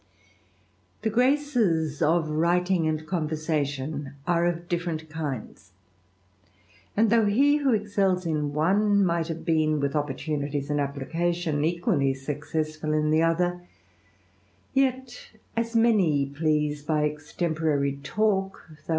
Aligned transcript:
The 1.03 1.11
graces 1.11 2.01
of 2.01 2.27
writing 2.27 2.87
and 2.87 3.05
conversation 3.05 4.13
are 4.25 4.47
of 4.47 4.67
different 4.67 5.07
Unds; 5.09 5.73
and 6.97 7.11
though 7.11 7.27
he 7.27 7.57
who 7.57 7.71
excels 7.75 8.25
in 8.25 8.51
one 8.51 9.05
might 9.05 9.27
have 9.27 9.45
been, 9.45 9.79
*ith 9.83 9.95
opportunities 9.95 10.71
and 10.71 10.79
application, 10.79 11.63
equally 11.63 12.15
successful 12.15 12.93
in 12.93 13.11
the 13.11 13.21
Other, 13.21 13.61
yet 14.73 15.29
as 15.55 15.75
many 15.75 16.25
please 16.25 16.81
by 16.81 17.07
extemporaiy 17.07 18.01
talk, 18.01 18.53
thou^ 18.53 18.69
S6 18.69 18.69
THE 18.69 18.73
RAMBLER. 18.73 18.87